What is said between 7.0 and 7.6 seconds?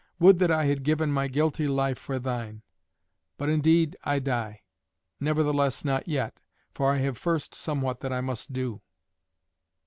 first